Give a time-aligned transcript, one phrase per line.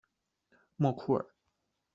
[0.77, 1.27] 莫库尔。